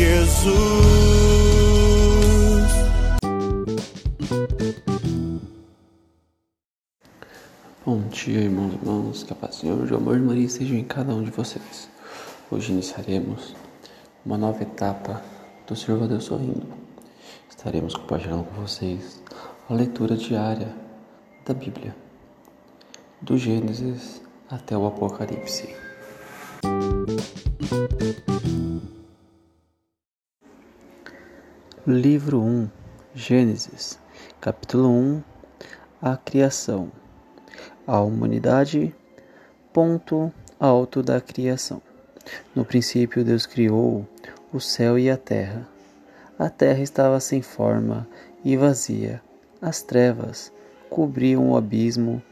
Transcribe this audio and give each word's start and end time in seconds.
Jesus. 0.00 0.48
Bom 7.84 8.08
dia, 8.08 8.40
irmãos 8.40 8.72
e 8.72 8.76
irmãs, 8.76 9.22
que 9.22 9.32
a 9.34 9.36
paz 9.36 9.56
do 9.56 9.60
Senhor 9.60 9.86
de 9.86 9.92
amor 9.92 10.16
e 10.16 10.20
Maria 10.20 10.46
estejam 10.46 10.78
em 10.78 10.84
cada 10.84 11.14
um 11.14 11.22
de 11.22 11.30
vocês. 11.30 11.90
Hoje 12.50 12.72
iniciaremos 12.72 13.54
uma 14.24 14.38
nova 14.38 14.62
etapa 14.62 15.22
do 15.66 15.76
Senhor 15.76 16.08
Deus 16.08 16.24
Sorrindo. 16.24 16.66
Estaremos 17.50 17.94
compartilhando 17.94 18.44
com 18.44 18.62
vocês 18.62 19.22
a 19.68 19.74
leitura 19.74 20.16
diária 20.16 20.74
da 21.44 21.52
Bíblia, 21.52 21.94
do 23.20 23.36
Gênesis 23.36 24.22
até 24.48 24.74
o 24.78 24.86
Apocalipse. 24.86 25.68
Livro 31.86 32.42
1 32.42 32.70
Gênesis, 33.14 33.98
capítulo 34.38 34.90
1 34.90 35.22
A 36.02 36.14
Criação 36.14 36.92
a 37.86 38.00
humanidade, 38.02 38.94
ponto 39.72 40.30
alto 40.58 41.02
da 41.02 41.22
criação. 41.22 41.80
No 42.54 42.66
princípio, 42.66 43.24
Deus 43.24 43.46
criou 43.46 44.06
o 44.52 44.60
céu 44.60 44.98
e 44.98 45.08
a 45.08 45.16
terra. 45.16 45.66
A 46.38 46.50
terra 46.50 46.82
estava 46.82 47.18
sem 47.18 47.40
forma 47.40 48.06
e 48.44 48.58
vazia. 48.58 49.22
As 49.62 49.82
trevas 49.82 50.52
cobriam 50.90 51.50
o 51.50 51.56
abismo 51.56 52.22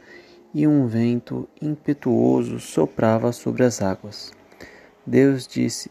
e 0.53 0.67
um 0.67 0.85
vento 0.85 1.49
impetuoso 1.59 2.59
soprava 2.59 3.31
sobre 3.31 3.63
as 3.63 3.81
águas. 3.81 4.31
Deus 5.05 5.47
disse 5.47 5.89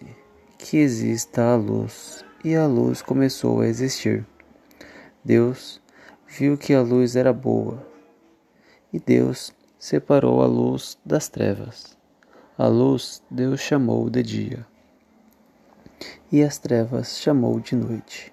que 0.56 0.76
exista 0.76 1.42
a 1.42 1.56
luz, 1.56 2.24
e 2.44 2.54
a 2.54 2.66
luz 2.66 3.02
começou 3.02 3.60
a 3.60 3.66
existir. 3.66 4.24
Deus 5.24 5.80
viu 6.26 6.56
que 6.56 6.72
a 6.72 6.80
luz 6.80 7.16
era 7.16 7.32
boa, 7.32 7.84
e 8.92 9.00
Deus 9.00 9.52
separou 9.78 10.42
a 10.42 10.46
luz 10.46 10.96
das 11.04 11.28
trevas. 11.28 11.96
A 12.56 12.66
luz 12.66 13.22
Deus 13.30 13.60
chamou 13.60 14.08
de 14.08 14.22
dia, 14.22 14.66
e 16.30 16.42
as 16.42 16.58
trevas 16.58 17.18
chamou 17.18 17.58
de 17.58 17.74
noite. 17.74 18.32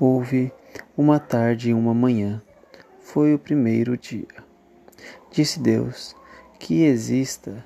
Houve 0.00 0.52
uma 0.96 1.18
tarde 1.18 1.70
e 1.70 1.74
uma 1.74 1.94
manhã. 1.94 2.42
Foi 3.00 3.34
o 3.34 3.38
primeiro 3.38 3.96
dia. 3.96 4.26
Disse 5.30 5.60
Deus 5.60 6.16
que 6.58 6.84
exista 6.84 7.64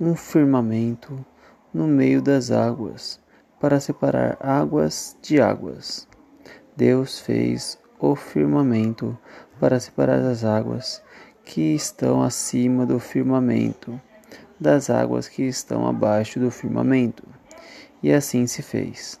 um 0.00 0.16
firmamento 0.16 1.24
no 1.72 1.86
meio 1.86 2.20
das 2.20 2.50
águas 2.50 3.20
para 3.64 3.80
separar 3.80 4.36
águas 4.40 5.16
de 5.22 5.40
águas. 5.40 6.06
Deus 6.76 7.18
fez 7.18 7.78
o 7.98 8.14
firmamento 8.14 9.16
para 9.58 9.80
separar 9.80 10.18
as 10.18 10.44
águas 10.44 11.02
que 11.46 11.74
estão 11.74 12.22
acima 12.22 12.84
do 12.84 13.00
firmamento 13.00 13.98
das 14.60 14.90
águas 14.90 15.28
que 15.28 15.44
estão 15.44 15.88
abaixo 15.88 16.38
do 16.38 16.50
firmamento. 16.50 17.26
E 18.02 18.12
assim 18.12 18.46
se 18.46 18.60
fez. 18.60 19.18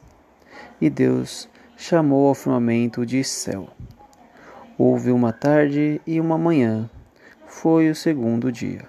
E 0.78 0.90
Deus 0.90 1.48
chamou 1.74 2.28
ao 2.28 2.34
firmamento 2.34 3.06
de 3.06 3.24
céu. 3.24 3.70
Houve 4.76 5.10
uma 5.10 5.32
tarde 5.32 6.02
e 6.06 6.20
uma 6.20 6.36
manhã. 6.36 6.90
Foi 7.46 7.88
o 7.88 7.94
segundo 7.94 8.52
dia. 8.52 8.86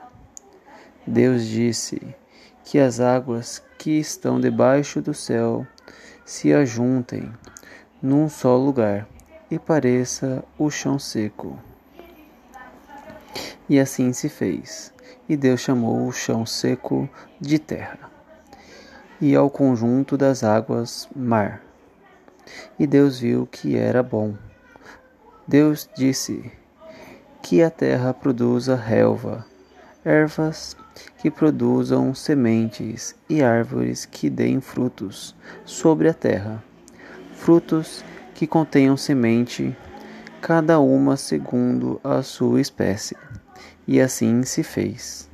Deus 1.07 1.45
disse 1.45 2.13
que 2.65 2.79
as 2.79 2.99
águas 2.99 3.63
que 3.77 3.91
estão 3.99 4.39
debaixo 4.41 4.99
do 4.99 5.13
céu 5.13 5.65
se 6.25 6.51
ajuntem 6.51 7.31
num 8.01 8.27
só 8.27 8.57
lugar 8.57 9.07
e 9.49 9.59
pareça 9.59 10.43
o 10.57 10.71
chão 10.71 10.97
seco. 10.97 11.57
E 13.69 13.79
assim 13.79 14.11
se 14.11 14.27
fez. 14.27 14.91
E 15.29 15.37
Deus 15.37 15.61
chamou 15.61 16.07
o 16.07 16.11
chão 16.11 16.45
seco 16.45 17.09
de 17.41 17.57
terra, 17.57 18.11
e 19.19 19.35
ao 19.35 19.49
conjunto 19.49 20.15
das 20.15 20.43
águas 20.43 21.09
mar. 21.15 21.63
E 22.77 22.85
Deus 22.85 23.19
viu 23.19 23.47
que 23.47 23.75
era 23.75 24.03
bom. 24.03 24.35
Deus 25.47 25.89
disse 25.95 26.51
que 27.41 27.63
a 27.63 27.71
terra 27.71 28.13
produza 28.13 28.75
relva, 28.75 29.43
ervas 30.03 30.77
que 31.17 31.31
produzam 31.31 32.13
sementes 32.13 33.15
e 33.29 33.43
árvores 33.43 34.05
que 34.05 34.29
deem 34.29 34.61
frutos 34.61 35.35
sobre 35.65 36.07
a 36.07 36.13
terra, 36.13 36.63
frutos 37.33 38.03
que 38.33 38.45
contenham 38.45 38.97
semente, 38.97 39.75
cada 40.41 40.79
uma 40.79 41.17
segundo 41.17 41.99
a 42.03 42.21
sua 42.21 42.61
espécie. 42.61 43.15
E 43.87 44.01
assim 44.01 44.43
se 44.43 44.63
fez. 44.63 45.29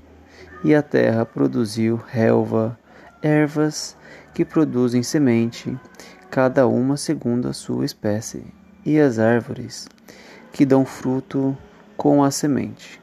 E 0.64 0.76
a 0.76 0.82
terra 0.82 1.26
produziu 1.26 1.96
relva, 1.96 2.78
ervas 3.22 3.98
que 4.34 4.46
produzem 4.46 5.04
semente, 5.04 5.78
cada 6.30 6.68
uma 6.68 6.96
segundo 6.96 7.48
a 7.48 7.54
sua 7.54 7.84
espécie, 7.86 8.46
e 8.86 9.00
as 9.00 9.20
árvores 9.20 9.88
que 10.52 10.66
dão 10.66 10.86
fruto 10.86 11.58
com 11.98 12.24
a 12.24 12.32
semente, 12.32 13.01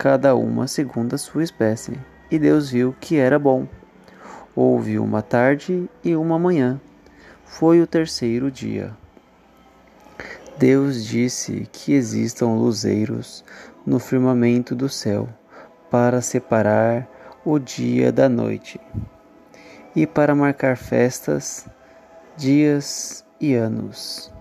cada 0.00 0.34
uma 0.34 0.66
segundo 0.66 1.12
a 1.12 1.18
sua 1.18 1.44
espécie. 1.44 1.92
E 2.30 2.38
Deus 2.38 2.70
viu 2.70 2.96
que 2.98 3.18
era 3.18 3.38
bom. 3.38 3.68
Houve 4.56 4.98
uma 4.98 5.20
tarde 5.20 5.90
e 6.02 6.16
uma 6.16 6.38
manhã. 6.38 6.80
Foi 7.44 7.82
o 7.82 7.86
terceiro 7.86 8.50
dia. 8.50 8.96
Deus 10.56 11.04
disse 11.04 11.68
que 11.70 11.92
existam 11.92 12.46
luzeiros 12.46 13.44
no 13.84 13.98
firmamento 13.98 14.74
do 14.74 14.88
céu 14.88 15.28
para 15.90 16.22
separar 16.22 17.06
o 17.44 17.58
dia 17.58 18.10
da 18.10 18.26
noite 18.26 18.80
e 19.94 20.06
para 20.06 20.34
marcar 20.34 20.78
festas, 20.78 21.68
dias 22.38 23.22
e 23.38 23.54
anos, 23.54 24.32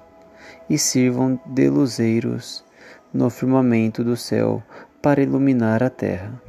e 0.70 0.78
sirvam 0.78 1.38
de 1.46 1.70
luzeiros 1.70 2.64
no 3.14 3.30
firmamento 3.30 4.06
do 4.06 4.16
céu 4.16 4.64
para 5.02 5.22
iluminar 5.22 5.82
a 5.84 5.90
terra. 5.90 6.42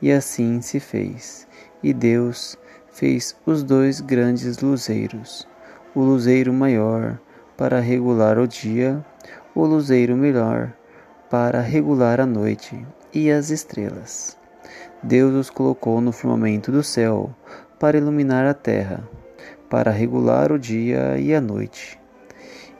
E 0.00 0.10
assim 0.10 0.60
se 0.60 0.80
fez. 0.80 1.46
E 1.82 1.92
Deus 1.92 2.56
fez 2.90 3.36
os 3.46 3.62
dois 3.62 4.00
grandes 4.00 4.58
luzeiros, 4.58 5.46
o 5.94 6.00
luzeiro 6.00 6.52
maior 6.52 7.18
para 7.56 7.80
regular 7.80 8.38
o 8.38 8.46
dia, 8.46 9.04
o 9.54 9.64
luzeiro 9.64 10.16
menor 10.16 10.72
para 11.30 11.60
regular 11.60 12.20
a 12.20 12.26
noite 12.26 12.84
e 13.14 13.30
as 13.30 13.50
estrelas. 13.50 14.36
Deus 15.02 15.34
os 15.34 15.50
colocou 15.50 16.00
no 16.00 16.12
firmamento 16.12 16.72
do 16.72 16.82
céu 16.82 17.34
para 17.78 17.96
iluminar 17.96 18.44
a 18.46 18.54
terra, 18.54 19.08
para 19.68 19.90
regular 19.90 20.50
o 20.50 20.58
dia 20.58 21.16
e 21.18 21.34
a 21.34 21.40
noite, 21.40 21.98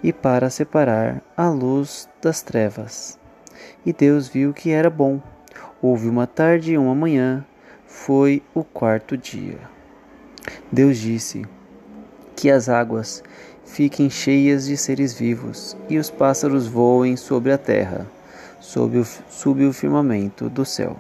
e 0.03 0.13
para 0.13 0.51
separar 0.51 1.23
a 1.37 1.49
luz 1.49 2.09
das 2.21 2.43
trevas. 2.43 3.20
E 3.85 3.93
Deus 3.93 4.29
viu 4.29 4.53
que 4.53 4.71
era 4.71 4.91
bom. 4.91 5.21
Houve 5.83 6.09
uma 6.09 6.27
tarde 6.27 6.73
e 6.73 6.79
uma 6.79 6.95
manhã, 6.95 7.45
foi 7.87 8.43
o 8.55 8.63
quarto 8.63 9.17
dia. 9.17 9.59
Deus 10.71 10.99
disse 10.99 11.45
que 12.37 12.51
as 12.51 12.69
águas 12.69 13.23
fiquem 13.65 14.11
cheias 14.11 14.67
de 14.67 14.77
seres 14.77 15.13
vivos 15.13 15.77
e 15.89 15.99
os 15.99 16.11
pássaros 16.11 16.67
voem 16.67 17.17
sobre 17.17 17.53
a 17.53 17.59
terra, 17.59 18.07
sob 18.61 18.99
o, 18.99 19.07
sob 19.29 19.65
o 19.65 19.73
firmamento 19.73 20.49
do 20.49 20.65
céu. 20.65 20.97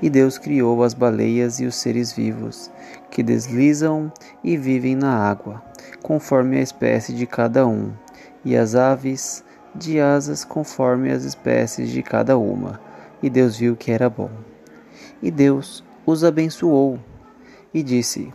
E 0.00 0.08
Deus 0.08 0.38
criou 0.38 0.82
as 0.82 0.94
baleias 0.94 1.60
e 1.60 1.66
os 1.66 1.76
seres 1.76 2.12
vivos, 2.12 2.70
que 3.10 3.22
deslizam 3.22 4.12
e 4.42 4.56
vivem 4.56 4.94
na 4.94 5.12
água, 5.12 5.62
conforme 6.02 6.58
a 6.58 6.62
espécie 6.62 7.12
de 7.12 7.26
cada 7.26 7.66
um, 7.66 7.92
e 8.44 8.56
as 8.56 8.74
aves 8.74 9.44
de 9.78 10.00
asas 10.00 10.44
conforme 10.44 11.10
as 11.10 11.24
espécies 11.24 11.90
de 11.90 12.02
cada 12.02 12.36
uma. 12.36 12.80
E 13.22 13.30
Deus 13.30 13.56
viu 13.56 13.76
que 13.76 13.90
era 13.90 14.10
bom. 14.10 14.30
E 15.22 15.30
Deus 15.30 15.82
os 16.04 16.24
abençoou 16.24 16.98
e 17.72 17.82
disse: 17.82 18.32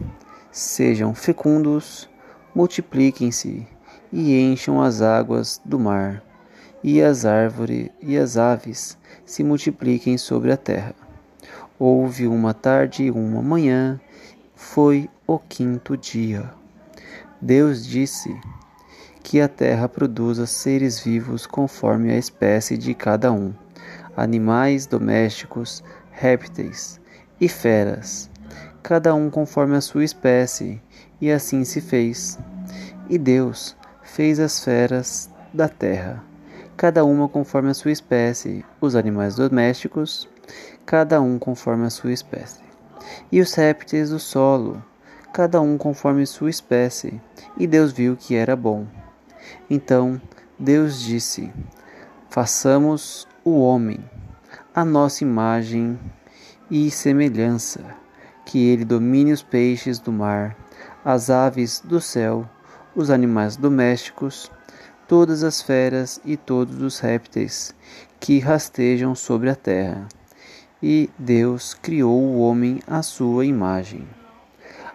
Sejam 0.51 1.13
fecundos, 1.13 2.09
multipliquem-se 2.55 3.67
e 4.11 4.39
encham 4.39 4.81
as 4.81 5.01
águas 5.01 5.59
do 5.65 5.79
mar, 5.79 6.23
e 6.83 7.01
as 7.01 7.25
árvores 7.25 7.89
e 8.01 8.17
as 8.17 8.37
aves 8.37 8.97
se 9.25 9.43
multipliquem 9.43 10.17
sobre 10.17 10.51
a 10.51 10.57
terra. 10.57 10.95
Houve 11.79 12.27
uma 12.27 12.53
tarde 12.53 13.03
e 13.03 13.11
uma 13.11 13.41
manhã, 13.41 13.99
foi 14.55 15.09
o 15.25 15.39
quinto 15.39 15.97
dia. 15.97 16.51
Deus 17.41 17.85
disse: 17.85 18.33
que 19.23 19.39
a 19.39 19.47
terra 19.47 19.87
produza 19.87 20.45
seres 20.45 20.99
vivos 20.99 21.47
conforme 21.47 22.11
a 22.11 22.17
espécie 22.17 22.77
de 22.77 22.93
cada 22.93 23.31
um, 23.31 23.53
animais 24.15 24.85
domésticos, 24.85 25.81
répteis 26.11 26.99
e 27.39 27.47
feras, 27.47 28.29
cada 28.83 29.15
um 29.15 29.29
conforme 29.29 29.77
a 29.77 29.81
sua 29.81 30.03
espécie, 30.03 30.81
e 31.21 31.31
assim 31.31 31.63
se 31.63 31.79
fez. 31.79 32.37
E 33.09 33.17
Deus 33.17 33.75
fez 34.03 34.39
as 34.39 34.63
feras 34.63 35.29
da 35.53 35.69
terra, 35.69 36.21
cada 36.75 37.05
uma 37.05 37.29
conforme 37.29 37.69
a 37.69 37.73
sua 37.73 37.91
espécie, 37.91 38.65
os 38.81 38.93
animais 38.93 39.35
domésticos, 39.35 40.27
cada 40.85 41.21
um 41.21 41.39
conforme 41.39 41.85
a 41.85 41.89
sua 41.89 42.11
espécie, 42.11 42.61
e 43.31 43.39
os 43.39 43.53
répteis 43.53 44.09
do 44.09 44.19
solo, 44.19 44.83
cada 45.31 45.61
um 45.61 45.77
conforme 45.77 46.25
sua 46.25 46.49
espécie. 46.49 47.19
E 47.57 47.65
Deus 47.65 47.91
viu 47.91 48.15
que 48.15 48.35
era 48.35 48.55
bom. 48.55 48.85
Então 49.69 50.21
Deus 50.59 51.01
disse: 51.01 51.51
Façamos 52.29 53.27
o 53.43 53.59
homem 53.59 53.99
a 54.75 54.83
nossa 54.83 55.23
imagem 55.23 55.99
e 56.69 56.89
semelhança, 56.89 57.81
que 58.45 58.69
ele 58.69 58.83
domine 58.83 59.31
os 59.31 59.43
peixes 59.43 59.99
do 59.99 60.11
mar, 60.11 60.57
as 61.05 61.29
aves 61.29 61.79
do 61.79 62.01
céu, 62.01 62.49
os 62.95 63.11
animais 63.11 63.55
domésticos, 63.55 64.51
todas 65.07 65.43
as 65.43 65.61
feras 65.61 66.19
e 66.25 66.35
todos 66.35 66.81
os 66.81 66.99
répteis 66.99 67.75
que 68.19 68.39
rastejam 68.39 69.13
sobre 69.13 69.49
a 69.49 69.55
terra. 69.55 70.07
E 70.81 71.09
Deus 71.19 71.73
criou 71.75 72.19
o 72.19 72.39
homem 72.39 72.79
à 72.87 73.03
sua 73.03 73.45
imagem. 73.45 74.07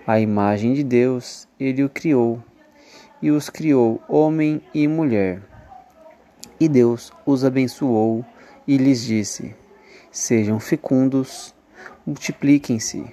A 0.07 0.19
imagem 0.19 0.75
de 0.75 0.83
Deus 0.83 1.47
ele 1.61 1.85
o 1.85 1.89
criou 1.89 2.43
e 3.23 3.31
os 3.31 3.51
criou 3.51 4.01
homem 4.09 4.63
e 4.73 4.87
mulher. 4.87 5.43
E 6.61 6.69
Deus 6.69 7.13
os 7.25 7.45
abençoou 7.45 8.25
e 8.67 8.77
lhes 8.77 9.03
disse: 9.03 9.55
Sejam 10.11 10.59
fecundos, 10.59 11.55
multipliquem-se, 12.07 13.13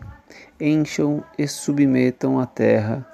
encham 0.60 1.24
e 1.38 1.48
submetam 1.48 2.40
a 2.40 2.46
terra, 2.46 3.06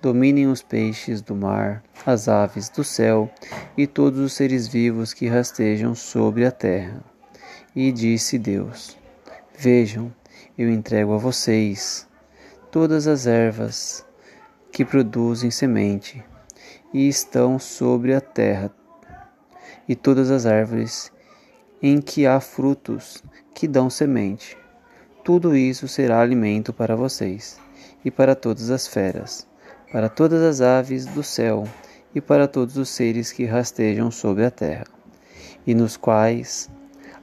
dominem 0.00 0.46
os 0.46 0.62
peixes 0.62 1.20
do 1.20 1.34
mar, 1.34 1.82
as 2.04 2.28
aves 2.28 2.68
do 2.68 2.84
céu 2.84 3.30
e 3.76 3.86
todos 3.86 4.20
os 4.20 4.32
seres 4.32 4.68
vivos 4.68 5.12
que 5.12 5.26
rastejam 5.26 5.94
sobre 5.94 6.44
a 6.44 6.50
terra. 6.50 7.02
E 7.74 7.90
disse 7.90 8.38
Deus: 8.38 8.96
Vejam, 9.58 10.12
eu 10.56 10.70
entrego 10.70 11.14
a 11.14 11.18
vocês 11.18 12.06
todas 12.70 13.06
as 13.06 13.26
ervas 13.26 14.04
que 14.74 14.84
produzem 14.84 15.52
semente 15.52 16.20
e 16.92 17.06
estão 17.06 17.60
sobre 17.60 18.12
a 18.12 18.20
terra, 18.20 18.74
e 19.88 19.94
todas 19.94 20.32
as 20.32 20.46
árvores 20.46 21.12
em 21.80 22.00
que 22.00 22.26
há 22.26 22.40
frutos 22.40 23.22
que 23.54 23.68
dão 23.68 23.88
semente. 23.88 24.58
Tudo 25.22 25.56
isso 25.56 25.86
será 25.86 26.20
alimento 26.20 26.72
para 26.72 26.96
vocês 26.96 27.56
e 28.04 28.10
para 28.10 28.34
todas 28.34 28.68
as 28.68 28.88
feras, 28.88 29.46
para 29.92 30.08
todas 30.08 30.42
as 30.42 30.60
aves 30.60 31.06
do 31.06 31.22
céu 31.22 31.62
e 32.12 32.20
para 32.20 32.48
todos 32.48 32.76
os 32.76 32.88
seres 32.88 33.30
que 33.30 33.44
rastejam 33.44 34.10
sobre 34.10 34.44
a 34.44 34.50
terra, 34.50 34.86
e 35.64 35.72
nos 35.72 35.96
quais 35.96 36.68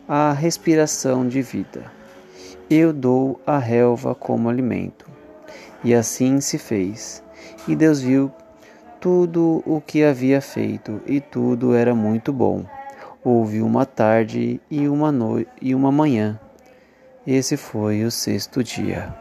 há 0.07 0.31
respiração 0.31 1.27
de 1.27 1.42
vida. 1.42 1.92
Eu 2.69 2.94
dou 2.94 3.42
a 3.45 3.57
relva 3.57 4.15
como 4.15 4.48
alimento. 4.48 5.12
E 5.83 5.95
assim 5.95 6.39
se 6.39 6.57
fez. 6.57 7.24
E 7.68 7.75
Deus 7.75 8.02
viu 8.02 8.31
tudo 9.00 9.63
o 9.66 9.81
que 9.81 10.04
havia 10.04 10.42
feito, 10.42 11.02
e 11.06 11.19
tudo 11.19 11.74
era 11.74 11.94
muito 11.94 12.34
bom. 12.34 12.66
Houve 13.24 13.62
uma 13.62 13.86
tarde 13.86 14.60
e 14.69 14.88
uma 14.88 15.12
noite 15.12 15.50
e 15.62 15.75
uma 15.75 15.92
manhã. 15.92 16.40
Esse 17.25 17.56
foi 17.56 18.04
o 18.04 18.10
sexto 18.10 18.63
dia. 18.63 19.21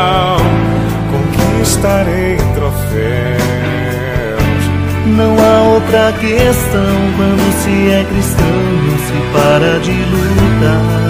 outra 5.91 6.13
questão. 6.13 6.95
Quando 7.17 7.51
se 7.63 7.89
é 7.89 8.05
cristão, 8.05 8.47
não 8.87 8.97
se 8.97 9.13
para 9.33 9.79
de 9.79 9.91
lutar 9.91 11.01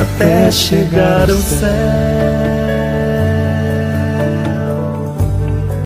até 0.00 0.50
chegar 0.50 1.28
ao 1.28 1.36
céu. 1.36 2.59